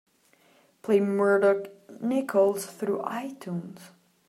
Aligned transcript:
Play 0.81 0.99
Murdoc 0.99 1.69
Nicalls 2.01 2.65
through 2.65 3.03
Itunes. 3.05 3.79